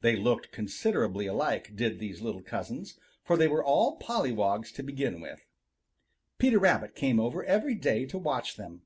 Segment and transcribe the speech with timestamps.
[0.00, 5.20] They looked considerably alike, did these little cousins, for they were all pollywogs to begin
[5.20, 5.46] with.
[6.38, 8.82] Peter Rabbit came over every day to watch them.